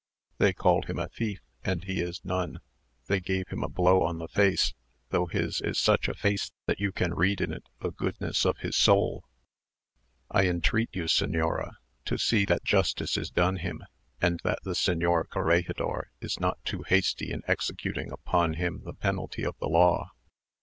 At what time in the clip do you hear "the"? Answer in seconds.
4.17-4.27, 7.81-7.91, 14.63-14.71, 18.83-18.93, 19.59-19.69